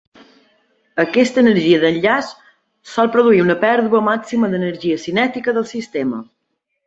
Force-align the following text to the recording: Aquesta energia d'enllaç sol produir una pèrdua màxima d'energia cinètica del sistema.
Aquesta 1.01 1.41
energia 1.41 1.81
d'enllaç 1.83 2.31
sol 2.95 3.11
produir 3.17 3.43
una 3.43 3.57
pèrdua 3.65 4.03
màxima 4.07 4.49
d'energia 4.55 4.97
cinètica 5.05 5.57
del 5.59 5.69
sistema. 5.75 6.23